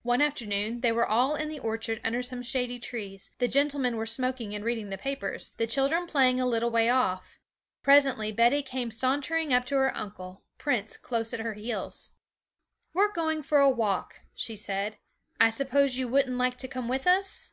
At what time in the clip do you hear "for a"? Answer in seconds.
13.42-13.68